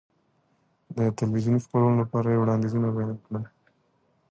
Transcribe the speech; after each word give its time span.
د 0.97 0.99
تلویزیوني 1.17 1.59
خپرونو 1.65 1.95
لپاره 2.01 2.27
یې 2.29 2.39
وړاندیزونه 2.41 2.87
بیان 2.95 3.13
کړل. 3.25 3.43